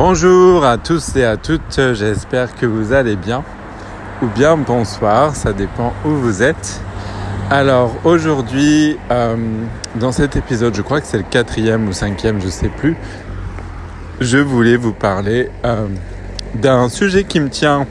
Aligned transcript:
Bonjour 0.00 0.64
à 0.64 0.78
tous 0.78 1.16
et 1.16 1.24
à 1.24 1.36
toutes, 1.36 1.80
j'espère 1.94 2.54
que 2.54 2.66
vous 2.66 2.92
allez 2.92 3.16
bien. 3.16 3.42
Ou 4.22 4.26
bien 4.26 4.56
bonsoir, 4.56 5.34
ça 5.34 5.52
dépend 5.52 5.92
où 6.04 6.10
vous 6.10 6.40
êtes. 6.40 6.80
Alors 7.50 7.96
aujourd'hui, 8.04 8.96
euh, 9.10 9.34
dans 9.96 10.12
cet 10.12 10.36
épisode, 10.36 10.72
je 10.76 10.82
crois 10.82 11.00
que 11.00 11.08
c'est 11.08 11.16
le 11.16 11.24
quatrième 11.28 11.88
ou 11.88 11.92
cinquième, 11.92 12.40
je 12.40 12.48
sais 12.48 12.68
plus, 12.68 12.96
je 14.20 14.38
voulais 14.38 14.76
vous 14.76 14.92
parler 14.92 15.50
euh, 15.64 15.88
d'un 16.54 16.88
sujet 16.88 17.24
qui 17.24 17.40
me 17.40 17.48
tient, 17.48 17.84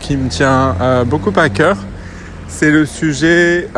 qui 0.00 0.16
me 0.16 0.30
tient 0.30 0.74
euh, 0.80 1.04
beaucoup 1.04 1.34
à 1.36 1.50
cœur. 1.50 1.76
C'est 2.48 2.70
le 2.70 2.86
sujet 2.86 3.68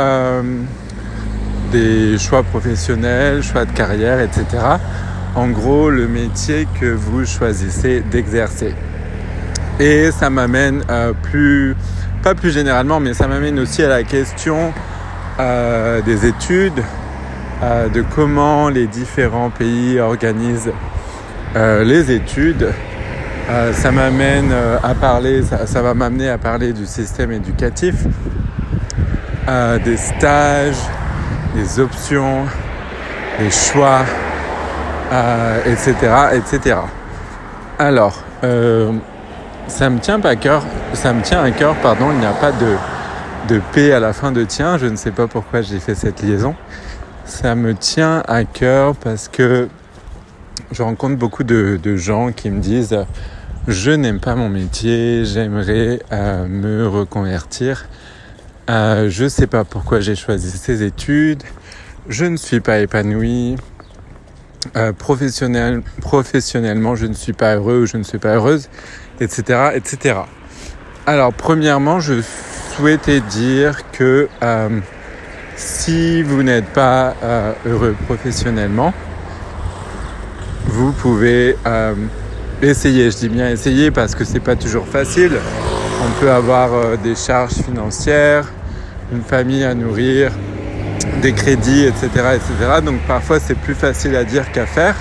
des 1.72 2.18
choix 2.18 2.44
professionnels, 2.44 3.42
choix 3.42 3.64
de 3.64 3.72
carrière, 3.72 4.20
etc 4.20 4.78
en 5.36 5.48
gros 5.48 5.90
le 5.90 6.08
métier 6.08 6.66
que 6.80 6.86
vous 6.86 7.26
choisissez 7.26 8.00
d'exercer. 8.00 8.74
Et 9.78 10.10
ça 10.10 10.30
m'amène 10.30 10.82
euh, 10.88 11.12
plus, 11.12 11.76
pas 12.22 12.34
plus 12.34 12.50
généralement, 12.50 12.98
mais 12.98 13.12
ça 13.12 13.28
m'amène 13.28 13.58
aussi 13.58 13.82
à 13.82 13.88
la 13.88 14.02
question 14.02 14.72
euh, 15.38 16.00
des 16.00 16.26
études, 16.26 16.82
euh, 17.62 17.88
de 17.88 18.02
comment 18.14 18.70
les 18.70 18.86
différents 18.86 19.50
pays 19.50 20.00
organisent 20.00 20.72
les 21.54 22.12
études. 22.12 22.68
ça 23.72 23.90
m'amène 23.90 24.52
à 24.82 24.94
parler, 24.94 25.42
ça, 25.42 25.80
va 25.80 25.94
m'amener 25.94 26.28
à 26.28 26.36
parler 26.36 26.74
du 26.74 26.84
système 26.84 27.32
éducatif, 27.32 27.94
des 29.82 29.96
stages, 29.96 30.76
des 31.54 31.80
options, 31.80 32.44
des 33.38 33.50
choix, 33.50 34.04
euh, 35.12 35.62
etc. 35.64 36.76
Alors, 37.78 38.24
euh, 38.42 38.92
ça 39.68 39.88
me 39.88 40.00
tient 40.00 40.20
à 40.22 40.34
cœur, 40.34 40.64
ça 40.94 41.12
me 41.12 41.22
tient 41.22 41.42
à 41.42 41.50
cœur, 41.52 41.76
pardon, 41.76 42.10
il 42.10 42.18
n'y 42.18 42.26
a 42.26 42.32
pas 42.32 42.50
de, 42.50 42.74
de 43.48 43.60
P 43.72 43.92
à 43.92 44.00
la 44.00 44.12
fin 44.12 44.32
de 44.32 44.42
tien, 44.44 44.78
je 44.78 44.86
ne 44.86 44.96
sais 44.96 45.12
pas 45.12 45.28
pourquoi 45.28 45.62
j'ai 45.62 45.78
fait 45.78 45.94
cette 45.94 46.22
liaison. 46.22 46.56
Ça 47.24 47.54
me 47.54 47.74
tient 47.74 48.22
à 48.26 48.44
cœur 48.44 48.96
parce 48.96 49.28
que 49.28 49.68
je 50.72 50.82
rencontre 50.82 51.16
beaucoup 51.16 51.44
de, 51.44 51.96
gens 51.96 52.32
qui 52.32 52.50
me 52.50 52.60
disent 52.60 52.98
je 53.68 53.92
n'aime 53.92 54.18
pas 54.20 54.34
mon 54.34 54.48
métier, 54.48 55.24
j'aimerais 55.24 56.00
euh, 56.12 56.48
me 56.48 56.88
reconvertir. 56.88 57.86
je 58.68 59.22
ne 59.22 59.28
sais 59.28 59.46
pas 59.46 59.64
pourquoi 59.64 60.00
j'ai 60.00 60.16
choisi 60.16 60.50
ces 60.50 60.82
études, 60.82 61.44
je 62.08 62.24
ne 62.24 62.36
suis 62.36 62.60
pas 62.60 62.78
épanoui, 62.78 63.56
euh, 64.76 64.92
professionnel, 64.92 65.80
professionnellement, 66.02 66.96
je 66.96 67.06
ne 67.06 67.14
suis 67.14 67.32
pas 67.32 67.54
heureux 67.56 67.82
ou 67.82 67.86
je 67.86 67.96
ne 67.96 68.02
suis 68.02 68.18
pas 68.18 68.34
heureuse, 68.34 68.68
etc., 69.20 69.70
etc. 69.74 70.16
Alors, 71.06 71.32
premièrement, 71.32 71.98
je 71.98 72.20
souhaitais 72.76 73.20
dire 73.20 73.90
que 73.92 74.28
euh, 74.42 74.68
si 75.56 76.22
vous 76.22 76.42
n'êtes 76.42 76.66
pas 76.66 77.14
euh, 77.22 77.52
heureux 77.64 77.96
professionnellement, 78.04 78.92
vous 80.66 80.92
pouvez 80.92 81.56
essayer. 82.60 83.10
Je 83.10 83.16
dis 83.16 83.28
bien 83.30 83.48
essayer 83.48 83.90
parce 83.90 84.14
que 84.14 84.24
c'est 84.24 84.40
pas 84.40 84.56
toujours 84.56 84.86
facile. 84.86 85.38
On 86.04 86.20
peut 86.20 86.30
avoir 86.30 86.98
des 86.98 87.14
charges 87.14 87.54
financières, 87.54 88.52
une 89.10 89.22
famille 89.22 89.64
à 89.64 89.74
nourrir, 89.74 90.32
des 91.22 91.32
crédits, 91.32 91.84
etc., 91.84 92.08
etc. 92.34 92.80
Donc 92.84 93.00
parfois 93.06 93.40
c'est 93.40 93.54
plus 93.54 93.74
facile 93.74 94.16
à 94.16 94.24
dire 94.24 94.52
qu'à 94.52 94.66
faire. 94.66 94.94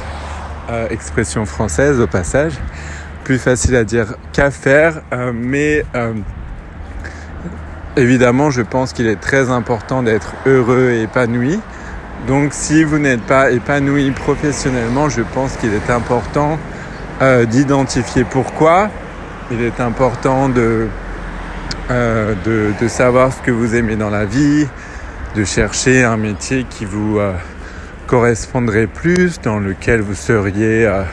Euh, 0.70 0.88
expression 0.90 1.46
française 1.46 2.00
au 2.00 2.08
passage. 2.08 2.54
Plus 3.24 3.38
facile 3.38 3.76
à 3.76 3.84
dire 3.84 4.16
qu'à 4.34 4.50
faire, 4.50 5.02
euh, 5.14 5.32
mais 5.32 5.86
euh, 5.94 6.14
évidemment 7.96 8.50
je 8.50 8.64
pense 8.64 8.92
qu'il 8.92 9.06
est 9.06 9.20
très 9.20 9.52
important 9.52 10.02
d'être 10.02 10.34
heureux 10.48 10.90
et 10.92 11.04
épanoui. 11.04 11.60
Donc 12.28 12.54
si 12.54 12.84
vous 12.84 12.98
n'êtes 12.98 13.22
pas 13.22 13.52
épanoui 13.52 14.10
professionnellement, 14.10 15.08
je 15.08 15.22
pense 15.22 15.56
qu'il 15.58 15.74
est 15.74 15.92
important 15.92 16.58
d'identifier 17.48 18.26
pourquoi. 18.26 18.90
Il 19.52 19.62
est 19.62 19.80
important 19.80 20.50
de, 20.50 20.88
de, 21.90 22.74
de 22.82 22.88
savoir 22.90 23.32
ce 23.32 23.42
que 23.42 23.52
vous 23.52 23.74
aimez 23.76 23.96
dans 23.96 24.10
la 24.10 24.26
vie, 24.26 24.68
de 25.36 25.44
chercher 25.44 26.04
un 26.06 26.16
métier 26.16 26.66
qui 26.70 26.86
vous 26.86 27.20
euh, 27.20 27.34
correspondrait 28.08 28.88
plus, 28.88 29.42
dans 29.42 29.60
lequel 29.60 30.00
vous 30.00 30.14
seriez 30.14 30.86
euh, 30.86 31.04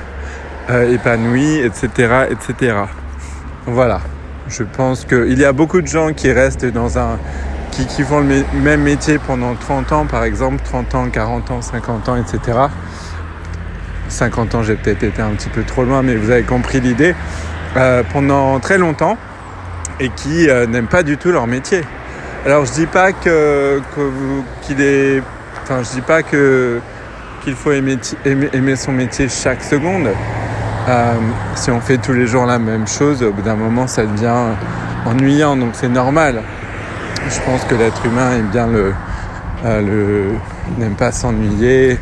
euh, 0.71 0.95
épanoui, 0.95 1.59
etc., 1.59 2.27
etc. 2.31 2.77
Voilà. 3.67 4.01
Je 4.49 4.63
pense 4.63 5.05
qu'il 5.05 5.39
y 5.39 5.45
a 5.45 5.53
beaucoup 5.53 5.81
de 5.81 5.89
gens 5.89 6.13
qui 6.13 6.31
restent 6.31 6.67
dans 6.67 6.99
un 6.99 7.19
qui, 7.73 7.87
qui 7.87 8.03
font 8.03 8.21
le 8.21 8.45
même 8.61 8.83
métier 8.83 9.19
pendant 9.19 9.55
30 9.55 9.93
ans, 9.93 10.07
par 10.07 10.25
exemple, 10.25 10.63
30 10.63 10.95
ans, 10.95 11.09
40 11.11 11.51
ans, 11.51 11.63
50 11.63 12.09
ans, 12.09 12.17
etc. 12.17 12.59
50 14.09 14.55
ans, 14.55 14.63
j'ai 14.63 14.77
peut-être 14.77 15.03
été 15.03 15.23
un 15.23 15.31
petit 15.31 15.49
peu 15.49 15.65
trop 15.65 15.83
loin, 15.83 16.03
mais 16.03 16.15
vous 16.15 16.31
avez 16.31 16.43
compris 16.43 16.81
l'idée. 16.81 17.15
pendant 18.13 18.61
très 18.61 18.77
longtemps 18.77 19.17
et 19.99 20.11
qui 20.11 20.49
n'aiment 20.69 20.87
pas 20.87 21.03
du 21.03 21.17
tout 21.17 21.33
leur 21.33 21.47
métier. 21.47 21.81
Alors 22.45 22.65
je 22.65 22.73
dis 22.73 22.87
pas 22.87 23.13
que, 23.13 23.81
qu'il 24.63 24.81
est, 24.81 25.23
enfin 25.63 25.81
je 25.85 25.95
dis 25.95 26.01
pas 26.01 26.25
que 26.25 26.81
qu'il 27.45 27.55
faut 27.55 27.71
aimer, 27.71 27.97
aimer, 28.25 28.75
son 28.75 28.91
métier 28.91 29.29
chaque 29.29 29.63
seconde. 29.63 30.09
Euh, 30.89 31.15
si 31.55 31.71
on 31.71 31.81
fait 31.81 31.99
tous 31.99 32.13
les 32.13 32.27
jours 32.27 32.45
la 32.47 32.59
même 32.59 32.89
chose, 32.89 33.23
au 33.23 33.31
bout 33.33 33.43
d'un 33.43 33.55
moment 33.55 33.87
ça 33.87 34.05
devient 34.05 34.57
ennuyant, 35.07 35.57
donc 35.57 35.71
c'est 35.75 35.89
normal. 35.89 36.43
Je 37.31 37.41
pense 37.47 37.63
que 37.65 37.77
l'être 37.77 38.05
humain 38.05 38.33
aime 38.33 38.49
bien 38.49 38.67
le, 38.67 38.93
euh, 39.65 39.81
le 39.81 40.81
n'aime 40.81 40.97
pas 40.97 41.13
s'ennuyer, 41.13 41.97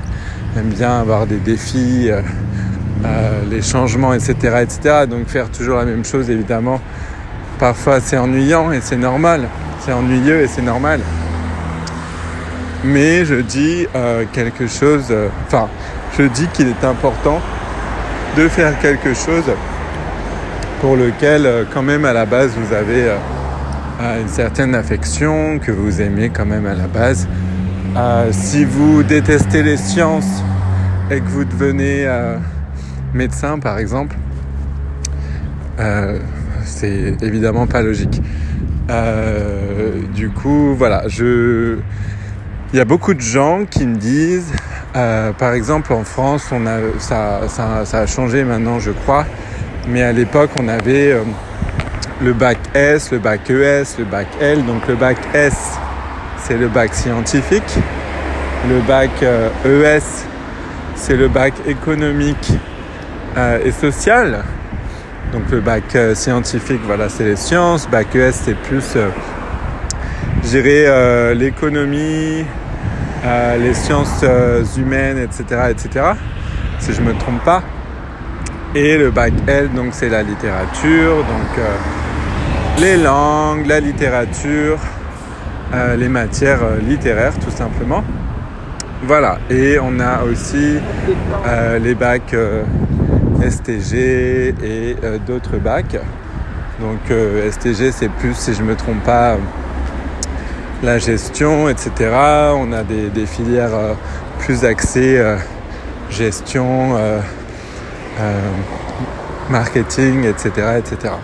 aime 0.56 0.70
bien 0.70 1.00
avoir 1.00 1.26
des 1.26 1.36
défis, 1.36 2.08
euh, 2.10 3.42
les 3.50 3.60
changements, 3.60 4.14
etc., 4.14 4.32
etc. 4.62 5.06
Donc 5.06 5.28
faire 5.28 5.50
toujours 5.50 5.76
la 5.76 5.84
même 5.84 6.06
chose, 6.06 6.30
évidemment, 6.30 6.80
parfois 7.58 8.00
c'est 8.00 8.16
ennuyant 8.16 8.72
et 8.72 8.80
c'est 8.80 8.96
normal 8.96 9.46
c'est 9.80 9.92
ennuyeux 9.92 10.42
et 10.42 10.46
c'est 10.46 10.62
normal. 10.62 11.00
Mais 12.84 13.24
je 13.24 13.34
dis 13.36 13.86
euh, 13.94 14.24
quelque 14.32 14.66
chose, 14.66 15.06
euh, 15.10 15.28
enfin, 15.46 15.68
je 16.18 16.22
dis 16.22 16.46
qu'il 16.48 16.68
est 16.68 16.84
important 16.84 17.40
de 18.36 18.48
faire 18.48 18.78
quelque 18.80 19.12
chose 19.12 19.44
pour 20.80 20.96
lequel, 20.96 21.44
euh, 21.44 21.64
quand 21.72 21.82
même, 21.82 22.04
à 22.04 22.12
la 22.12 22.24
base, 22.24 22.52
vous 22.56 22.74
avez 22.74 23.10
une 24.18 24.28
certaine 24.28 24.74
affection, 24.74 25.58
que 25.58 25.70
vous 25.70 26.00
aimez 26.00 26.30
quand 26.30 26.46
même 26.46 26.64
à 26.64 26.74
la 26.74 26.86
base. 26.86 27.28
si 28.30 28.64
vous 28.64 29.02
détestez 29.02 29.62
les 29.62 29.76
sciences 29.76 30.42
et 31.10 31.20
que 31.20 31.28
vous 31.28 31.44
devenez 31.44 32.08
médecin, 33.12 33.58
par 33.58 33.78
exemple, 33.78 34.16
c'est 36.64 37.14
évidemment 37.20 37.66
pas 37.66 37.82
logique. 37.82 38.22
Euh, 38.90 40.00
du 40.14 40.30
coup, 40.30 40.74
voilà, 40.76 41.04
je... 41.06 41.76
il 42.72 42.76
y 42.76 42.80
a 42.80 42.84
beaucoup 42.84 43.14
de 43.14 43.20
gens 43.20 43.64
qui 43.70 43.86
me 43.86 43.96
disent, 43.96 44.52
euh, 44.96 45.32
par 45.32 45.52
exemple 45.52 45.92
en 45.92 46.02
France, 46.02 46.48
on 46.50 46.66
a, 46.66 46.78
ça, 46.98 47.42
ça, 47.48 47.98
a 47.98 48.06
changé 48.06 48.42
maintenant, 48.42 48.80
je 48.80 48.90
crois, 48.90 49.26
mais 49.88 50.02
à 50.02 50.10
l'époque, 50.10 50.50
on 50.58 50.66
avait 50.66 51.12
euh, 51.12 51.22
le 52.20 52.32
bac 52.32 52.58
S, 52.74 53.12
le 53.12 53.18
bac 53.18 53.48
ES, 53.48 53.96
le 53.98 54.04
bac 54.04 54.26
L. 54.40 54.64
Donc 54.66 54.88
le 54.88 54.96
bac 54.96 55.18
S, 55.34 55.78
c'est 56.38 56.56
le 56.56 56.66
bac 56.66 56.92
scientifique. 56.92 57.78
Le 58.68 58.80
bac 58.80 59.10
ES, 59.64 60.26
c'est 60.96 61.16
le 61.16 61.28
bac 61.28 61.54
économique 61.66 62.52
et 63.64 63.70
social. 63.70 64.42
Donc 65.32 65.48
le 65.52 65.60
bac 65.60 65.84
euh, 65.94 66.14
scientifique, 66.14 66.80
voilà, 66.84 67.08
c'est 67.08 67.24
les 67.24 67.36
sciences. 67.36 67.88
Bac 67.88 68.16
ES, 68.16 68.32
c'est 68.32 68.56
plus 68.56 68.96
euh, 68.96 69.08
euh, 70.54 71.34
l'économie, 71.34 72.44
les 73.58 73.74
sciences 73.74 74.24
humaines, 74.76 75.18
etc., 75.18 75.70
etc. 75.70 76.06
Si 76.80 76.92
je 76.92 77.00
me 77.00 77.14
trompe 77.14 77.44
pas. 77.44 77.62
Et 78.74 78.96
le 78.98 79.10
bac 79.10 79.32
L, 79.46 79.70
donc 79.72 79.88
c'est 79.92 80.08
la 80.08 80.22
littérature, 80.22 81.16
donc 81.16 81.64
les 82.80 82.96
langues, 82.96 83.66
la 83.66 83.80
littérature, 83.80 84.78
les 85.98 86.08
matières 86.08 86.60
littéraires, 86.88 87.38
tout 87.38 87.50
simplement. 87.50 88.04
Voilà. 89.02 89.38
Et 89.50 89.78
on 89.80 89.98
a 90.00 90.22
aussi 90.22 90.78
les 91.82 91.94
bacs 91.94 92.34
STG 93.48 94.54
et 94.62 94.96
euh, 95.02 95.18
d'autres 95.18 95.56
bacs. 95.58 95.98
Donc 96.80 96.98
euh, 97.10 97.50
STG 97.50 97.92
c'est 97.92 98.08
plus, 98.08 98.34
si 98.34 98.54
je 98.54 98.62
ne 98.62 98.68
me 98.68 98.76
trompe 98.76 99.02
pas, 99.02 99.36
la 100.82 100.98
gestion, 100.98 101.68
etc. 101.68 101.90
On 102.54 102.72
a 102.72 102.82
des, 102.82 103.26
filières 103.26 103.74
euh, 103.74 103.94
plus 104.38 104.64
axées 104.64 105.22
gestion, 106.10 106.98
marketing, 109.48 110.24
etc., 110.24 110.78
etc. 110.78 111.14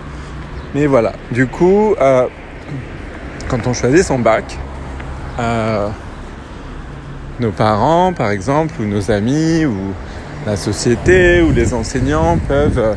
Mais 0.74 0.86
voilà, 0.86 1.12
du 1.32 1.46
coup, 1.46 1.96
quand 3.48 3.66
on 3.66 3.72
choisit 3.72 4.04
son 4.04 4.19
bac, 4.20 4.58
nos 7.40 7.50
parents, 7.50 8.12
par 8.12 8.30
exemple, 8.30 8.74
ou 8.80 8.84
nos 8.84 9.10
amis, 9.10 9.64
ou 9.64 9.76
la 10.46 10.56
société, 10.56 11.43
ou 11.43 11.52
les 11.52 11.75
enseignants 11.75 12.38
peuvent 12.48 12.96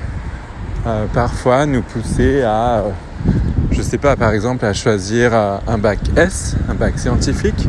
euh, 0.88 1.06
parfois 1.14 1.66
nous 1.66 1.82
pousser 1.82 2.44
à, 2.44 2.84
je 3.72 3.82
sais 3.82 3.98
pas, 3.98 4.16
par 4.16 4.32
exemple, 4.32 4.66
à 4.66 4.74
choisir 4.74 5.34
un 5.34 5.78
bac 5.78 6.00
S, 6.16 6.56
un 6.70 6.76
bac 6.76 6.98
scientifique, 6.98 7.68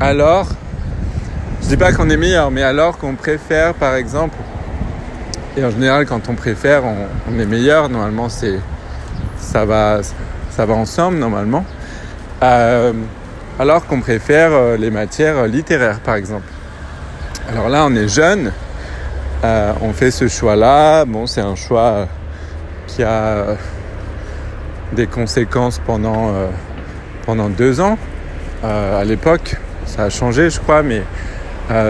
alors, 0.00 0.48
je 1.62 1.68
dis 1.68 1.76
pas 1.76 1.92
qu'on 1.92 2.10
est 2.10 2.16
meilleur, 2.16 2.50
mais 2.50 2.64
alors 2.64 2.98
qu'on 2.98 3.14
préfère, 3.14 3.74
par 3.74 3.94
exemple, 3.94 4.36
et 5.56 5.64
en 5.64 5.70
général, 5.70 6.06
quand 6.06 6.28
on 6.28 6.34
préfère, 6.34 6.82
on, 6.84 7.38
est 7.38 7.46
meilleur. 7.46 7.88
Normalement, 7.88 8.28
c'est 8.28 8.58
ça 9.38 9.64
va, 9.64 10.00
ça 10.50 10.66
va 10.66 10.74
ensemble 10.74 11.18
normalement. 11.18 11.64
Euh, 12.42 12.92
alors 13.58 13.86
qu'on 13.86 14.00
préfère 14.00 14.50
euh, 14.52 14.76
les 14.76 14.90
matières 14.90 15.46
littéraires, 15.46 16.00
par 16.00 16.16
exemple. 16.16 16.48
Alors 17.48 17.68
là, 17.68 17.84
on 17.86 17.94
est 17.94 18.08
jeune, 18.08 18.50
euh, 19.44 19.72
on 19.82 19.92
fait 19.92 20.10
ce 20.10 20.28
choix-là. 20.28 21.04
Bon, 21.04 21.26
c'est 21.26 21.40
un 21.40 21.54
choix 21.54 22.06
qui 22.86 23.02
a 23.02 23.56
des 24.92 25.06
conséquences 25.06 25.80
pendant, 25.86 26.32
pendant 27.24 27.48
deux 27.48 27.80
ans. 27.80 27.96
à 28.62 29.04
l'époque, 29.04 29.56
ça 29.86 30.04
a 30.04 30.10
changé, 30.10 30.50
je 30.50 30.60
crois, 30.60 30.82
mais 30.82 31.02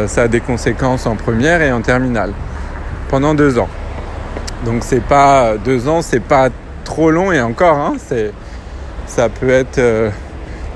ça 0.07 0.23
a 0.23 0.29
des 0.29 0.41
conséquences 0.41 1.07
en 1.07 1.17
première 1.17 1.61
et 1.63 1.73
en 1.73 1.81
terminale 1.81 2.33
pendant 3.13 3.35
deux 3.35 3.59
ans. 3.59 3.69
Donc 4.65 4.85
c'est 4.85 5.03
pas 5.03 5.57
deux 5.59 5.87
ans, 5.87 6.01
c'est 6.01 6.21
pas 6.21 6.49
trop 6.85 7.11
long 7.11 7.31
et 7.31 7.43
encore, 7.43 7.77
hein, 7.77 7.95
c'est 7.99 8.33
ça 9.07 9.29
peut 9.29 9.51
être 9.51 9.79
euh, 9.79 10.09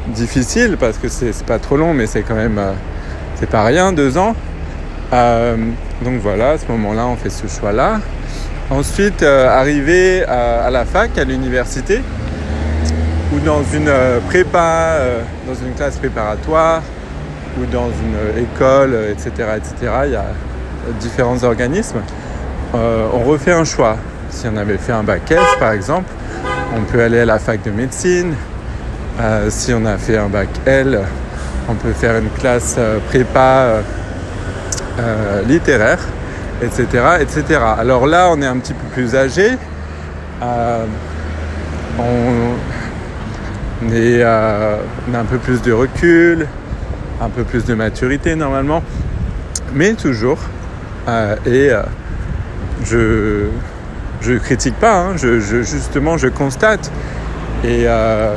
difficile 0.08 0.76
parce 0.78 0.98
que 0.98 1.08
c'est 1.08 1.32
pas 1.46 1.58
trop 1.58 1.78
long, 1.78 1.94
mais 1.94 2.06
c'est 2.06 2.22
quand 2.22 2.34
même 2.34 2.58
euh, 2.58 2.72
c'est 3.36 3.48
pas 3.48 3.64
rien 3.64 3.92
deux 3.92 4.18
ans. 4.18 4.34
Euh, 5.12 5.56
donc 6.02 6.20
voilà, 6.20 6.50
à 6.50 6.58
ce 6.58 6.66
moment-là, 6.68 7.06
on 7.06 7.16
fait 7.16 7.30
ce 7.30 7.46
choix-là. 7.46 8.00
Ensuite, 8.70 9.22
arriver 9.22 10.24
à, 10.24 10.70
la 10.70 10.84
fac, 10.84 11.16
à 11.18 11.24
l'université, 11.24 12.02
ou 13.32 13.38
dans 13.40 13.62
une 13.62 13.92
prépa, 14.28 14.98
dans 15.46 15.54
une 15.54 15.72
classe 15.74 15.98
préparatoire, 15.98 16.82
ou 17.58 17.64
dans 17.66 17.86
une 17.86 18.42
école, 18.42 18.96
etc., 19.12 19.30
etc. 19.56 19.92
Il 20.06 20.12
y 20.12 20.16
a 20.16 20.24
différents 21.00 21.42
organismes. 21.44 22.00
Euh, 22.74 23.06
on 23.12 23.20
refait 23.20 23.52
un 23.52 23.64
choix. 23.64 23.96
Si 24.30 24.46
on 24.52 24.56
avait 24.56 24.78
fait 24.78 24.92
un 24.92 25.02
bac 25.02 25.30
S, 25.30 25.38
par 25.58 25.72
exemple, 25.72 26.10
on 26.76 26.82
peut 26.82 27.02
aller 27.02 27.20
à 27.20 27.24
la 27.24 27.38
fac 27.38 27.62
de 27.62 27.70
médecine. 27.70 28.34
Euh, 29.20 29.48
si 29.50 29.72
on 29.72 29.84
a 29.86 29.96
fait 29.96 30.18
un 30.18 30.28
bac 30.28 30.48
L, 30.66 31.00
on 31.68 31.74
peut 31.74 31.92
faire 31.92 32.18
une 32.18 32.28
classe 32.30 32.76
euh, 32.78 32.98
prépa 33.08 33.82
littéraire, 35.46 36.00
etc., 36.62 36.84
etc. 37.20 37.60
Alors 37.78 38.06
là, 38.06 38.28
on 38.30 38.40
est 38.40 38.46
un 38.46 38.58
petit 38.58 38.74
peu 38.74 38.86
plus 38.92 39.14
âgé. 39.14 39.56
on, 41.98 42.54
est, 43.92 44.24
on 44.24 45.14
a 45.14 45.18
un 45.18 45.24
peu 45.24 45.38
plus 45.38 45.62
de 45.62 45.72
recul, 45.72 46.46
un 47.20 47.28
peu 47.28 47.44
plus 47.44 47.64
de 47.64 47.74
maturité 47.74 48.34
normalement, 48.34 48.82
mais 49.74 49.94
toujours. 49.94 50.38
et 51.46 51.70
je 52.84 53.48
je 54.20 54.34
critique 54.34 54.74
pas, 54.76 54.98
hein. 54.98 55.16
je, 55.16 55.38
justement 55.40 56.16
je 56.16 56.28
constate. 56.28 56.90
Et 57.64 57.84
euh, 57.86 58.36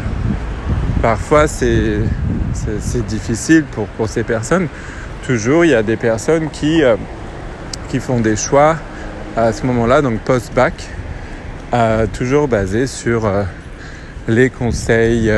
parfois 1.01 1.47
c'est 1.47 1.99
difficile 3.07 3.63
pour, 3.71 3.87
pour, 3.87 4.07
ces 4.09 4.23
personnes. 4.23 4.67
Toujours 5.25 5.65
il 5.65 5.71
y 5.71 5.75
a 5.75 5.83
des 5.83 5.97
personnes 5.97 6.49
qui, 6.49 6.83
euh, 6.83 6.95
qui 7.89 7.99
font 7.99 8.19
des 8.19 8.35
choix 8.35 8.77
à 9.35 9.53
ce 9.53 9.65
moment-là, 9.65 10.01
donc 10.01 10.19
post-bac, 10.21 10.73
euh, 11.73 12.07
toujours 12.07 12.47
basés 12.47 12.87
sur 12.87 13.31
les 14.27 14.49
conseils 14.49 15.31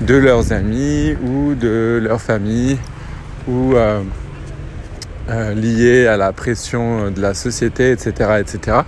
de 0.00 0.14
leurs 0.14 0.52
amis 0.52 1.16
ou 1.24 1.54
de 1.54 2.00
leur 2.02 2.20
famille 2.20 2.78
ou 3.48 3.74
euh, 5.30 5.54
liées 5.54 6.06
à 6.06 6.18
la 6.18 6.32
pression 6.32 7.10
de 7.10 7.18
la 7.18 7.32
société, 7.32 7.92
etc., 7.92 8.40
etc. 8.40 8.80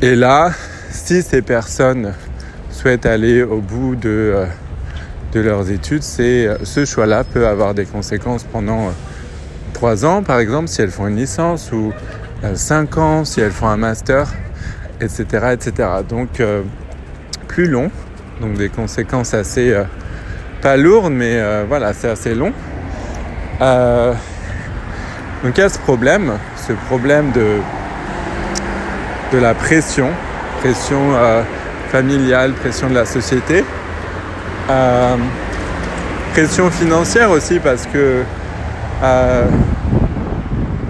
Et 0.00 0.16
là, 0.16 0.50
si 0.90 1.20
ces 1.20 1.42
personnes 1.42 2.14
souhaitent 2.70 3.04
aller 3.04 3.42
au 3.42 3.60
bout 3.60 3.96
de, 3.96 4.08
euh, 4.08 4.46
de 5.32 5.40
leurs 5.40 5.70
études, 5.70 6.02
c'est, 6.02 6.46
euh, 6.46 6.56
ce 6.64 6.84
choix-là 6.84 7.24
peut 7.24 7.46
avoir 7.46 7.74
des 7.74 7.84
conséquences 7.84 8.44
pendant 8.44 8.92
trois 9.72 10.04
ans, 10.04 10.22
par 10.22 10.38
exemple, 10.38 10.68
si 10.68 10.82
elles 10.82 10.90
font 10.90 11.06
une 11.06 11.16
licence, 11.16 11.70
ou 11.72 11.92
cinq 12.54 12.96
ans, 12.98 13.24
si 13.24 13.40
elles 13.40 13.52
font 13.52 13.68
un 13.68 13.76
master, 13.76 14.32
etc., 15.00 15.24
etc. 15.52 15.88
Donc, 16.08 16.40
plus 17.48 17.66
long, 17.66 17.90
donc 18.40 18.54
des 18.54 18.68
conséquences 18.68 19.34
assez, 19.34 19.76
pas 20.62 20.76
lourdes, 20.76 21.12
mais 21.12 21.40
voilà, 21.68 21.92
c'est 21.92 22.08
assez 22.08 22.34
long. 22.34 22.52
Donc 25.44 25.56
il 25.56 25.60
y 25.60 25.64
a 25.64 25.68
ce 25.68 25.78
problème, 25.78 26.32
ce 26.56 26.72
problème 26.72 27.30
de, 27.30 27.58
de 29.32 29.38
la 29.38 29.54
pression, 29.54 30.10
pression 30.60 31.14
euh, 31.14 31.42
familiale, 31.90 32.54
pression 32.54 32.90
de 32.90 32.94
la 32.94 33.04
société, 33.04 33.64
euh, 34.70 35.16
pression 36.32 36.70
financière 36.70 37.30
aussi 37.30 37.58
parce 37.58 37.86
que 37.86 38.22
euh, 39.02 39.46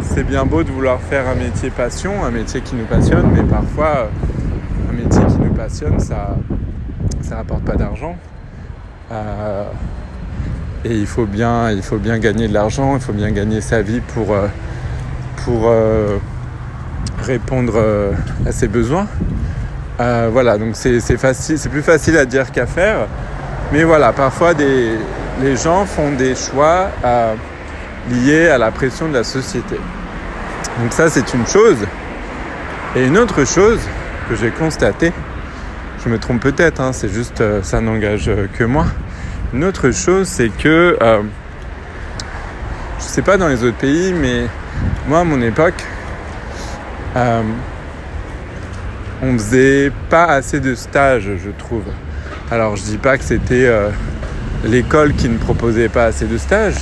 c'est 0.03 0.25
bien 0.25 0.45
beau 0.45 0.63
de 0.63 0.71
vouloir 0.71 1.01
faire 1.01 1.29
un 1.29 1.35
métier 1.35 1.71
passion, 1.71 2.25
un 2.25 2.31
métier 2.31 2.61
qui 2.61 2.75
nous 2.75 2.87
passionne, 2.87 3.31
mais 3.35 3.43
parfois 3.43 4.09
un 4.91 4.93
métier 4.93 5.23
qui 5.27 5.39
nous 5.39 5.53
passionne, 5.55 5.99
ça 6.01 6.37
ça 7.23 7.37
rapporte 7.37 7.65
pas 7.65 7.77
d'argent. 7.77 8.17
Et 10.85 10.95
il 10.95 11.07
faut 11.07 11.27
bien, 11.27 11.75
gagner 12.19 12.47
de 12.47 12.55
l'argent, 12.55 12.95
il 12.95 13.01
faut 13.01 13.13
bien 13.13 13.33
gagner 13.33 13.61
sa 13.61 13.83
vie 13.83 14.01
pour, 14.15 14.33
euh, 14.33 14.47
euh, 15.49 16.19
répondre 17.23 17.73
euh, 17.77 18.13
à 18.47 18.53
ses 18.53 18.69
besoins. 18.69 19.07
voilà, 19.99 20.57
donc 20.57 20.77
c'est 20.77 21.01
c'est 21.01 21.69
plus 21.69 21.83
facile 21.83 22.17
à 22.17 22.25
dire 22.25 22.53
qu'à 22.53 22.67
faire. 22.67 23.07
Mais 23.73 23.85
voilà, 23.85 24.13
parfois 24.13 24.53
les 24.55 25.57
gens 25.57 25.85
font 25.85 26.13
des 26.13 26.35
choix 26.35 26.91
liés 28.11 28.49
à 28.49 28.59
la 28.59 28.71
pression 28.71 29.09
de 29.09 29.15
la 29.15 29.25
société. 29.25 29.77
Donc 30.81 30.93
ça 30.93 31.11
c'est 31.11 31.35
une 31.35 31.47
chose. 31.47 31.79
Et 32.97 33.07
une 33.07 33.19
autre 33.19 33.45
chose 33.45 33.81
que 34.29 34.37
j'ai 34.37 34.51
constatée, 34.51 35.13
je 36.03 36.09
me 36.09 36.19
trompe 36.19 36.41
peut-être, 36.41 36.81
hein, 36.81 36.93
c'est 36.93 37.13
juste 37.13 37.43
ça 37.63 37.81
n'engage 37.81 38.31
que 38.57 38.65
moi. 38.65 38.87
Une 39.55 39.65
autre 39.65 39.93
chose, 39.93 40.29
c'est 40.29 40.51
que, 40.51 40.99
euh, 41.01 41.23
je 42.99 43.05
sais 43.05 43.23
pas 43.23 43.39
dans 43.39 43.49
les 43.49 43.65
autres 43.65 43.79
pays, 43.79 44.13
mais 44.13 44.47
moi 45.07 45.21
à 45.21 45.25
mon 45.25 45.41
époque, 45.41 45.83
euh, 47.17 47.43
on 49.23 49.33
faisait 49.39 49.91
pas 50.11 50.25
assez 50.25 50.61
de 50.61 50.75
stages, 50.75 51.31
je 51.43 51.51
trouve. 51.51 51.85
Alors 52.51 52.77
je 52.77 52.83
dis 52.83 52.99
pas 52.99 53.19
que 53.19 53.25
c'était 53.25 53.67
euh, 53.67 53.91
l'école 54.65 55.15
qui 55.15 55.29
ne 55.29 55.39
proposait 55.39 55.89
pas 55.89 56.05
assez 56.05 56.27
de 56.27 56.39
stages. 56.39 56.77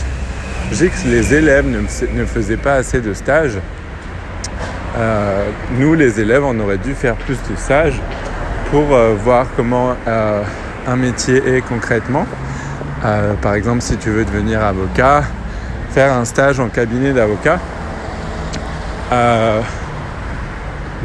Je 0.72 0.84
dis 0.84 0.90
que 0.90 1.08
les 1.08 1.34
élèves 1.34 1.66
ne, 1.66 2.24
faisaient 2.24 2.56
pas 2.56 2.74
assez 2.74 3.00
de 3.00 3.14
stages. 3.14 3.58
Euh, 4.98 5.48
nous, 5.78 5.94
les 5.94 6.20
élèves, 6.20 6.44
on 6.44 6.58
aurait 6.60 6.78
dû 6.78 6.94
faire 6.94 7.14
plus 7.14 7.38
de 7.50 7.56
stages 7.56 8.00
pour 8.70 8.86
voir 9.22 9.46
comment 9.56 9.94
un 10.86 10.96
métier 10.96 11.36
est 11.36 11.60
concrètement. 11.60 12.26
Euh, 13.04 13.34
par 13.34 13.54
exemple, 13.54 13.82
si 13.82 13.96
tu 13.96 14.10
veux 14.10 14.24
devenir 14.24 14.62
avocat, 14.62 15.22
faire 15.90 16.12
un 16.12 16.24
stage 16.24 16.60
en 16.60 16.68
cabinet 16.68 17.12
d'avocat. 17.12 17.58
Euh, 19.12 19.60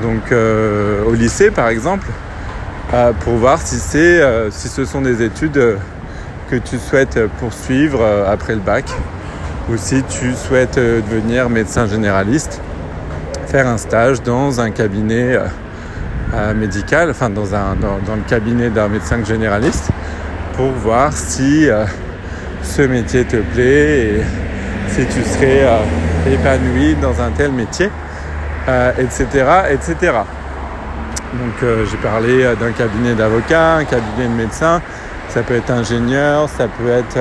donc 0.02 0.32
euh, 0.32 1.04
au 1.06 1.14
lycée 1.14 1.52
par 1.52 1.68
exemple, 1.68 2.08
pour 3.22 3.34
voir 3.36 3.60
si, 3.60 3.80
si 3.80 4.68
ce 4.68 4.86
sont 4.86 5.02
des 5.02 5.24
études 5.24 5.78
que 6.50 6.56
tu 6.58 6.78
souhaites 6.78 7.20
poursuivre 7.40 8.06
après 8.28 8.54
le 8.54 8.60
bac 8.60 8.86
ou 9.70 9.78
si 9.78 10.04
tu 10.04 10.34
souhaites 10.34 10.78
devenir 10.78 11.50
médecin 11.50 11.88
généraliste, 11.88 12.62
faire 13.48 13.68
un 13.68 13.78
stage 13.78 14.22
dans 14.22 14.60
un 14.60 14.72
cabinet 14.72 15.38
médical, 16.56 17.10
enfin 17.12 17.30
dans, 17.30 17.56
un, 17.56 17.76
dans 17.76 18.16
le 18.16 18.24
cabinet 18.28 18.70
d'un 18.70 18.90
médecin 18.90 19.24
généraliste 19.24 19.92
pour 20.56 20.72
voir 20.72 21.14
si 21.14 21.70
euh, 21.70 21.86
ce 22.64 22.84
métier 22.84 23.26
te 23.26 23.38
plaît 23.38 24.00
et 24.00 24.22
si 24.90 25.06
tu 25.06 25.24
serais 25.24 25.64
euh, 25.64 26.34
épanoui 26.34 26.96
dans 27.02 27.22
un 27.22 27.32
tel 27.32 27.52
métier, 27.52 27.90
etc., 29.00 29.26
euh, 29.48 29.74
etc. 29.74 30.14
Donc 31.34 31.70
j'ai 31.90 31.98
parlé 31.98 32.44
d'un 32.60 32.72
cabinet 32.72 33.16
d'avocat, 33.16 33.76
un 33.76 33.86
cabinet 33.86 34.28
de 34.28 34.34
médecin, 34.34 34.82
ça 35.30 35.44
peut 35.44 35.56
être 35.56 35.72
ingénieur, 35.72 36.50
ça 36.50 36.68
peut 36.68 36.90
être 36.90 37.18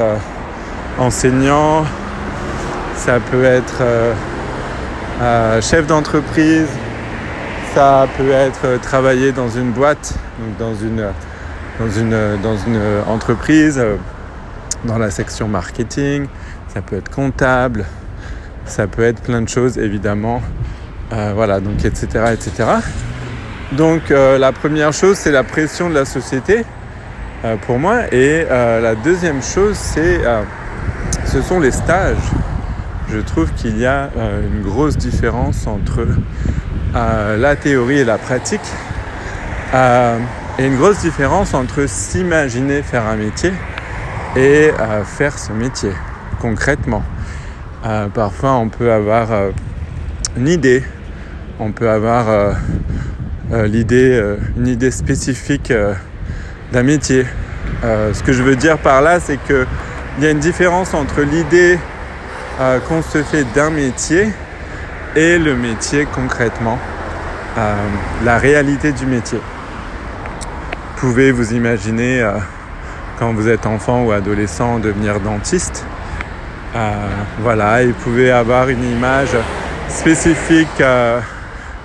enseignant, 0.98 1.84
ça 2.96 3.20
peut 3.20 3.44
être 3.44 3.82
chef 5.62 5.86
d'entreprise, 5.86 6.68
ça 7.74 8.08
peut 8.16 8.32
être 8.32 8.80
travailler 8.82 9.30
dans 9.30 9.48
une 9.48 9.70
boîte, 9.70 10.14
dans 10.58 10.74
une, 10.74 11.06
dans 11.78 11.90
une, 11.90 12.40
dans 12.42 12.56
une 12.56 12.80
entreprise, 13.06 13.80
dans 14.84 14.98
la 14.98 15.10
section 15.10 15.48
marketing, 15.48 16.26
ça 16.72 16.82
peut 16.82 16.96
être 16.96 17.10
comptable, 17.10 17.84
ça 18.64 18.86
peut 18.86 19.02
être 19.02 19.20
plein 19.22 19.42
de 19.42 19.48
choses 19.48 19.78
évidemment. 19.78 20.42
Euh, 21.12 21.32
voilà, 21.34 21.60
donc 21.60 21.84
etc. 21.84 22.06
etc. 22.32 22.68
Donc 23.72 24.10
euh, 24.10 24.38
la 24.38 24.52
première 24.52 24.92
chose, 24.92 25.16
c'est 25.16 25.30
la 25.30 25.44
pression 25.44 25.88
de 25.88 25.94
la 25.94 26.04
société 26.04 26.64
euh, 27.44 27.56
pour 27.56 27.78
moi. 27.78 28.12
Et 28.12 28.44
la 28.48 28.94
deuxième 28.94 29.42
chose, 29.42 29.76
c'est 29.76 30.20
ce 31.26 31.42
sont 31.42 31.60
les 31.60 31.70
stages. 31.70 32.16
Je 33.10 33.18
trouve 33.18 33.52
qu'il 33.54 33.78
y 33.78 33.86
a 33.86 34.10
une 34.16 34.62
grosse 34.62 34.96
différence 34.96 35.66
entre 35.66 36.06
la 36.94 37.56
théorie 37.56 37.98
et 37.98 38.04
la 38.04 38.18
pratique. 38.18 38.60
et 39.72 40.66
une 40.66 40.76
grosse 40.76 41.00
différence 41.00 41.54
entre 41.54 41.86
s'imaginer 41.86 42.82
faire 42.82 43.06
un 43.06 43.16
métier 43.16 43.52
et 44.36 44.70
faire 45.04 45.38
ce 45.38 45.52
métier 45.52 45.92
concrètement. 46.40 47.02
Euh, 47.84 48.08
parfois, 48.08 48.54
on 48.54 48.68
peut 48.68 48.92
avoir 48.92 49.32
euh, 49.32 49.50
une 50.36 50.48
idée, 50.48 50.82
on 51.58 51.72
peut 51.72 51.88
avoir 51.88 52.28
euh, 52.28 52.52
l'idée, 53.50 54.36
une 54.56 54.68
idée 54.68 54.90
spécifique 54.90 55.72
d'un 56.72 56.82
métier. 56.82 57.26
ce 57.82 58.22
que 58.22 58.32
je 58.32 58.42
veux 58.42 58.56
dire 58.56 58.78
par 58.78 59.02
là, 59.02 59.20
c'est 59.20 59.38
qu'il 59.44 59.66
y 60.20 60.26
a 60.26 60.30
une 60.30 60.38
différence 60.38 60.94
entre 60.94 61.22
l'idée 61.22 61.78
qu'on 62.88 63.02
se 63.02 63.22
fait 63.22 63.44
d'un 63.54 63.70
métier 63.70 64.28
et 65.16 65.38
le 65.38 65.56
métier 65.56 66.06
concrètement, 66.14 66.78
la 68.24 68.38
réalité 68.38 68.92
du 68.92 69.06
métier. 69.06 69.40
Vous 70.96 71.08
pouvez 71.08 71.32
vous 71.32 71.52
imaginer 71.52 72.22
quand 73.20 73.34
vous 73.34 73.48
êtes 73.48 73.66
enfant 73.66 74.02
ou 74.04 74.12
adolescent 74.12 74.78
devenir 74.78 75.20
dentiste. 75.20 75.84
Euh, 76.74 76.90
voilà, 77.40 77.82
il 77.82 77.92
pouvait 77.92 78.30
avoir 78.30 78.70
une 78.70 78.82
image 78.82 79.36
spécifique 79.88 80.80
euh, 80.80 81.20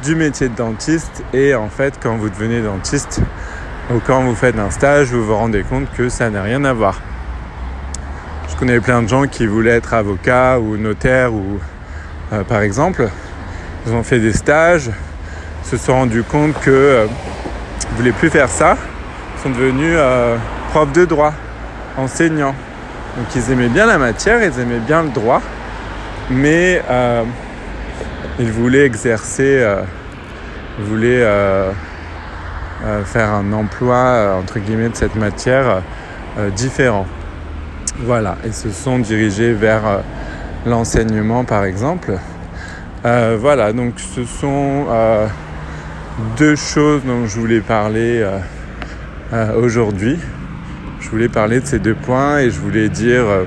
du 0.06 0.16
métier 0.16 0.50
de 0.50 0.56
dentiste 0.56 1.24
et 1.34 1.56
en 1.56 1.68
fait 1.68 1.96
quand 2.02 2.16
vous 2.16 2.30
devenez 2.30 2.62
dentiste 2.62 3.22
ou 3.92 4.00
quand 4.06 4.22
vous 4.22 4.36
faites 4.36 4.58
un 4.60 4.70
stage, 4.70 5.08
vous 5.12 5.26
vous 5.26 5.36
rendez 5.36 5.64
compte 5.64 5.92
que 5.98 6.10
ça 6.10 6.30
n'a 6.30 6.44
rien 6.44 6.64
à 6.64 6.74
voir. 6.74 7.02
Je 8.48 8.56
connais 8.56 8.80
plein 8.80 9.02
de 9.02 9.08
gens 9.08 9.26
qui 9.26 9.48
voulaient 9.48 9.78
être 9.78 9.96
avocats 9.96 10.60
ou 10.60 10.78
notaires 10.78 11.34
ou 11.34 11.60
euh, 12.34 12.44
par 12.44 12.62
exemple, 12.62 13.10
ils 13.88 13.94
ont 13.94 14.04
fait 14.04 14.20
des 14.20 14.34
stages, 14.34 14.92
se 15.64 15.76
sont 15.76 15.94
rendus 15.94 16.24
compte 16.24 16.54
que 16.62 17.08
ne 17.92 17.98
voulaient 17.98 18.12
plus 18.12 18.30
faire 18.30 18.50
ça, 18.50 18.78
sont 19.42 19.50
devenus 19.50 19.98
profs 20.70 20.94
de 20.94 21.06
droit, 21.06 21.34
enseignants. 21.98 22.56
Donc 23.18 23.26
ils 23.36 23.52
aimaient 23.52 23.70
bien 23.70 23.88
la 23.88 23.98
matière, 23.98 24.44
ils 24.44 24.60
aimaient 24.60 24.86
bien 24.86 25.02
le 25.02 25.10
droit, 25.10 25.42
mais 26.30 26.84
euh, 26.92 27.24
ils 28.38 28.52
voulaient 28.52 28.86
exercer, 28.86 29.66
euh, 30.78 30.80
ils 30.80 30.86
voulaient 30.86 31.24
euh, 31.24 31.72
faire 33.06 33.30
un 33.30 33.52
emploi 33.54 34.36
entre 34.40 34.60
guillemets 34.60 34.90
de 34.90 34.96
cette 34.96 35.16
matière 35.16 35.82
différent. 36.56 37.06
Voilà, 38.00 38.36
ils 38.46 38.54
se 38.54 38.70
sont 38.70 39.00
dirigés 39.00 39.54
vers 39.54 40.02
l'enseignement 40.66 41.46
par 41.46 41.64
exemple. 41.64 42.14
voilà, 43.04 43.72
donc 43.72 43.94
ce 44.00 44.26
sont 44.26 44.86
deux 46.38 46.56
choses 46.56 47.02
dont 47.06 47.26
je 47.26 47.40
voulais 47.40 47.62
parler 47.62 48.28
aujourd'hui 49.58 50.20
je 51.06 51.12
voulais 51.12 51.30
parler 51.30 51.60
de 51.60 51.66
ces 51.68 51.78
deux 51.78 51.94
points 51.94 52.40
et 52.40 52.50
je 52.50 52.60
voulais 52.60 52.90
dire 52.90 53.26
euh, 53.26 53.44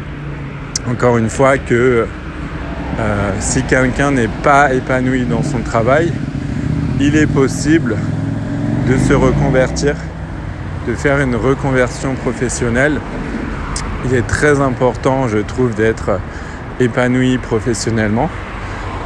encore 0.89 1.19
une 1.19 1.29
fois 1.29 1.59
que 1.59 2.07
euh, 3.01 3.31
si 3.41 3.65
quelqu'un 3.65 4.13
n'est 4.13 4.31
pas 4.45 4.73
épanoui 4.73 5.25
dans 5.25 5.43
son 5.43 5.59
travail, 5.59 6.13
il 7.01 7.17
est 7.17 7.27
possible 7.27 7.97
de 8.89 8.97
se 8.97 9.13
reconvertir, 9.13 9.95
de 10.87 10.95
faire 10.95 11.21
une 11.21 11.37
reconversion 11.37 12.15
professionnelle. 12.15 13.01
Il 14.05 14.15
est 14.15 14.27
très 14.27 14.61
important, 14.61 15.29
je 15.29 15.39
trouve, 15.39 15.75
d'être 15.75 16.21
épanoui 16.81 17.39
professionnellement. 17.39 18.29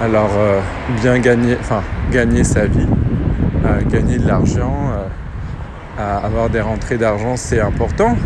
Alors, 0.03 0.31
euh, 0.37 0.61
bien 1.01 1.19
gagner, 1.19 1.57
enfin, 1.61 1.83
gagner 2.11 2.45
sa 2.45 2.67
vie, 2.67 2.89
gagner 3.89 4.19
de 4.19 4.27
l'argent, 4.27 4.91
avoir 5.99 6.51
des 6.51 6.61
rentrées 6.61 6.97
d'argent, 6.97 7.37
c'est 7.37 7.61
important 7.61 8.17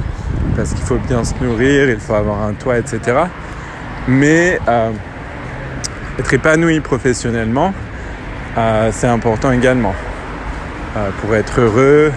parce 0.56 0.72
qu'il 0.72 0.84
faut 0.84 0.98
bien 0.98 1.24
se 1.24 1.34
nourrir, 1.42 1.90
il 1.90 1.98
faut 1.98 2.14
avoir 2.14 2.42
un 2.42 2.54
toit, 2.54 2.78
etc. 2.78 3.00
Mais 4.08 4.58
euh, 4.68 4.90
être 6.18 6.32
épanoui 6.32 6.80
professionnellement, 6.80 7.74
euh, 8.56 8.90
c'est 8.92 9.06
important 9.06 9.52
également. 9.52 9.94
Euh, 10.96 11.10
pour 11.20 11.34
être 11.34 11.60
heureux, 11.60 12.12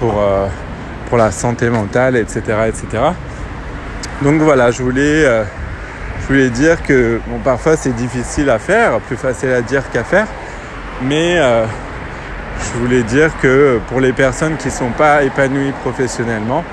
pour, 0.00 0.22
pour 1.08 1.16
la 1.16 1.30
santé 1.30 1.70
mentale, 1.70 2.16
etc. 2.16 2.42
Donc 4.20 4.42
voilà, 4.42 4.70
je 4.70 4.82
voulais, 4.82 6.50
dire 6.50 6.82
que 6.82 7.20
bon, 7.26 7.38
parfois 7.38 7.76
c'est 7.76 7.94
difficile 7.94 8.50
à 8.50 8.58
faire, 8.58 8.98
plus 9.00 9.16
facile 9.16 9.50
à 9.50 9.62
dire 9.62 9.88
qu'à 9.90 10.04
faire, 10.04 10.26
mais 11.02 11.36
je 11.38 12.78
voulais 12.78 13.02
dire 13.02 13.30
que 13.40 13.80
pour 13.88 14.00
les 14.00 14.12
personnes 14.12 14.56
qui 14.56 14.68
ne 14.68 14.72
sont 14.72 14.90
pas 14.90 15.22
épanouies 15.22 15.72
professionnellement, 15.82 16.64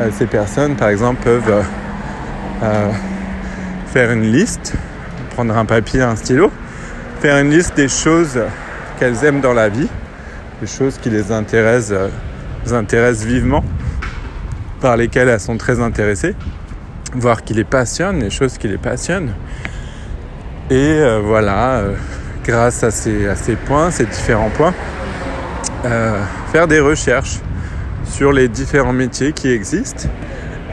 euh, 0.00 0.10
ces 0.12 0.26
personnes, 0.26 0.74
par 0.74 0.88
exemple, 0.88 1.22
peuvent 1.22 1.50
euh, 1.50 1.62
euh, 2.64 2.90
faire 3.92 4.10
une 4.10 4.24
liste, 4.24 4.74
prendre 5.34 5.56
un 5.56 5.64
papier, 5.64 6.00
un 6.02 6.16
stylo, 6.16 6.50
faire 7.20 7.38
une 7.38 7.50
liste 7.50 7.76
des 7.76 7.88
choses 7.88 8.40
qu'elles 8.98 9.24
aiment 9.24 9.40
dans 9.40 9.52
la 9.52 9.68
vie, 9.68 9.88
des 10.60 10.66
choses 10.66 10.98
qui 10.98 11.10
les 11.10 11.32
intéressent, 11.32 12.10
intéressent 12.70 13.26
vivement, 13.26 13.64
par 14.80 14.96
lesquelles 14.96 15.28
elles 15.28 15.40
sont 15.40 15.56
très 15.56 15.80
intéressées, 15.80 16.34
voir 17.14 17.42
qui 17.42 17.54
les 17.54 17.64
passionnent, 17.64 18.20
les 18.20 18.30
choses 18.30 18.58
qui 18.58 18.68
les 18.68 18.78
passionnent. 18.78 19.32
Et 20.70 21.00
voilà, 21.24 21.82
grâce 22.44 22.84
à 22.84 22.90
ces, 22.90 23.56
points, 23.66 23.90
ces 23.90 24.06
différents 24.06 24.50
points, 24.50 24.74
euh, 25.84 26.18
faire 26.52 26.68
des 26.68 26.80
recherches 26.80 27.38
sur 28.06 28.32
les 28.32 28.48
différents 28.48 28.92
métiers 28.92 29.32
qui 29.32 29.50
existent 29.50 30.08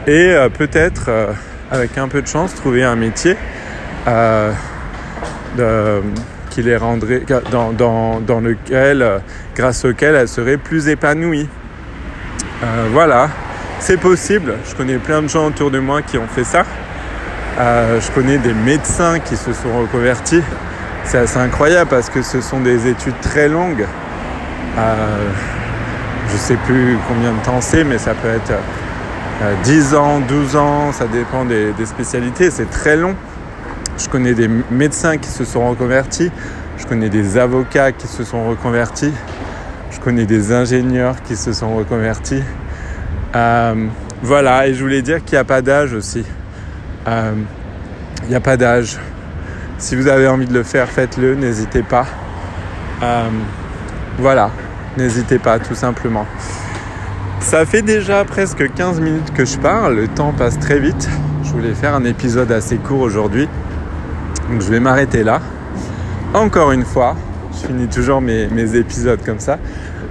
et 0.06 0.32
euh, 0.32 0.48
peut-être, 0.48 1.06
euh, 1.08 1.32
avec 1.70 1.96
un 1.98 2.08
peu 2.08 2.22
de 2.22 2.26
chance, 2.26 2.54
trouver 2.54 2.82
un 2.82 2.96
métier 2.96 3.36
qui 6.50 6.62
les 6.62 6.76
rendrait, 6.76 7.22
dans, 7.50 7.72
dans, 8.20 8.40
lequel, 8.40 9.22
grâce 9.54 9.84
auquel 9.84 10.14
elle 10.14 10.28
serait 10.28 10.56
plus 10.56 10.88
épanouie. 10.88 11.48
voilà, 12.92 13.28
c'est 13.80 13.98
possible. 13.98 14.54
Je 14.68 14.74
connais 14.74 14.98
plein 14.98 15.22
de 15.22 15.28
gens 15.28 15.46
autour 15.46 15.70
de 15.70 15.78
moi 15.78 16.02
qui 16.02 16.18
ont 16.18 16.26
fait 16.26 16.44
ça. 16.44 16.64
je 17.58 18.10
connais 18.12 18.38
des 18.38 18.54
médecins 18.54 19.18
qui 19.20 19.36
se 19.36 19.52
sont 19.52 19.80
reconvertis 19.80 20.42
c'est 21.04 21.18
assez 21.18 21.38
incroyable 21.38 21.90
parce 21.90 22.08
que 22.08 22.22
ce 22.22 22.40
sont 22.40 22.60
des 22.60 22.86
études 22.88 23.18
très 23.20 23.48
longues. 23.48 23.86
Euh, 24.78 25.28
je 26.28 26.34
ne 26.34 26.38
sais 26.38 26.56
plus 26.64 26.96
combien 27.08 27.32
de 27.32 27.44
temps 27.44 27.60
c'est, 27.60 27.84
mais 27.84 27.98
ça 27.98 28.14
peut 28.14 28.28
être 28.28 28.52
10 29.64 29.94
euh, 29.94 29.98
ans, 29.98 30.20
12 30.20 30.56
ans, 30.56 30.92
ça 30.92 31.06
dépend 31.06 31.44
des, 31.44 31.72
spécialités, 31.84 32.50
c'est 32.50 32.70
très 32.70 32.96
long. 32.96 33.14
Je 33.98 34.08
connais 34.08 34.34
des 34.34 34.48
médecins 34.70 35.18
qui 35.18 35.28
se 35.28 35.44
sont 35.44 35.68
reconvertis, 35.68 36.30
je 36.78 36.86
connais 36.86 37.08
des 37.08 37.38
avocats 37.38 37.92
qui 37.92 38.06
se 38.06 38.24
sont 38.24 38.48
reconvertis, 38.48 39.12
je 39.90 40.00
connais 40.00 40.26
des 40.26 40.52
ingénieurs 40.52 41.22
qui 41.22 41.36
se 41.36 41.52
sont 41.52 41.76
reconvertis. 41.76 42.42
Euh, 43.34 43.86
voilà, 44.22 44.66
et 44.66 44.74
je 44.74 44.82
voulais 44.82 45.02
dire 45.02 45.24
qu'il 45.24 45.34
n'y 45.34 45.40
a 45.40 45.44
pas 45.44 45.62
d'âge 45.62 45.92
aussi. 45.92 46.24
Il 47.06 48.28
n'y 48.28 48.34
a 48.34 48.40
pas 48.40 48.56
d'âge. 48.56 48.98
Si 49.78 49.96
vous 49.96 50.06
avez 50.06 50.28
envie 50.28 50.46
de 50.46 50.54
le 50.54 50.62
faire, 50.62 50.88
faites-le, 50.88 51.34
n'hésitez 51.34 51.82
pas. 51.82 52.06
Euh, 53.02 53.28
voilà, 54.18 54.50
n'hésitez 54.96 55.40
pas 55.40 55.58
tout 55.58 55.74
simplement. 55.74 56.24
Ça 57.40 57.66
fait 57.66 57.82
déjà 57.82 58.24
presque 58.24 58.72
15 58.72 59.00
minutes 59.00 59.32
que 59.34 59.44
je 59.44 59.58
parle, 59.58 59.96
le 59.96 60.06
temps 60.06 60.32
passe 60.32 60.58
très 60.60 60.78
vite. 60.78 61.08
Je 61.42 61.50
voulais 61.50 61.74
faire 61.74 61.96
un 61.96 62.04
épisode 62.04 62.52
assez 62.52 62.76
court 62.76 63.00
aujourd'hui, 63.00 63.48
donc 64.52 64.60
je 64.60 64.68
vais 64.68 64.80
m'arrêter 64.80 65.24
là. 65.24 65.40
Encore 66.34 66.72
une 66.72 66.84
fois, 66.84 67.16
Je 67.54 67.66
finis 67.66 67.88
toujours 67.88 68.20
mes, 68.20 68.76
épisodes 68.76 69.20
comme 69.24 69.40
ça. 69.40 69.58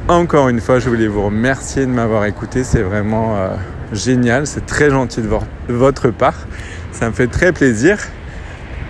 Encore 0.08 0.50
une 0.50 0.60
fois, 0.60 0.80
je 0.80 0.90
voulais 0.90 1.08
vous 1.08 1.24
remercier 1.26 1.86
de 1.86 1.92
m'avoir 1.92 2.26
écouté. 2.26 2.64
C'est 2.64 2.82
vraiment 2.82 3.36
euh, 3.36 3.50
génial. 3.94 4.48
C'est 4.48 4.66
très 4.66 4.90
gentil 4.90 5.22
de, 5.22 5.28
de, 5.28 5.74
votre 5.74 6.10
part. 6.10 6.48
Ça 6.92 7.08
me 7.08 7.14
fait 7.14 7.28
très 7.28 7.52
plaisir. 7.52 7.98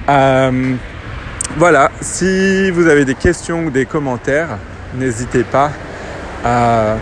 Euh, 0.09 0.75
voilà, 1.57 1.91
si 1.99 2.71
vous 2.71 2.87
avez 2.87 3.03
des 3.03 3.15
questions 3.15 3.65
ou 3.65 3.71
des 3.71 3.85
commentaires, 3.85 4.57
n'hésitez 4.95 5.43
pas 5.43 5.71
à... 6.45 6.95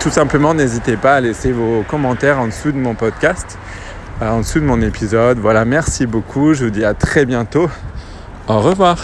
tout 0.00 0.10
simplement, 0.10 0.54
n'hésitez 0.54 0.96
pas 0.96 1.16
à 1.16 1.20
laisser 1.20 1.50
vos 1.50 1.82
commentaires 1.88 2.38
en 2.38 2.46
dessous 2.46 2.70
de 2.70 2.78
mon 2.78 2.94
podcast, 2.94 3.58
en 4.20 4.38
dessous 4.40 4.60
de 4.60 4.64
mon 4.64 4.80
épisode. 4.80 5.38
Voilà, 5.38 5.64
merci 5.64 6.06
beaucoup. 6.06 6.54
Je 6.54 6.64
vous 6.64 6.70
dis 6.70 6.84
à 6.84 6.94
très 6.94 7.26
bientôt. 7.26 7.68
Au 8.48 8.60
revoir. 8.60 8.98